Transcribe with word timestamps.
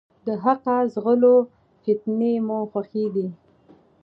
د 0.25 0.27
حقه 0.43 0.75
ځغلو، 0.93 1.35
فتنې 1.81 2.33
مو 2.47 2.59
خوښي 2.71 3.05
دي. 3.15 3.27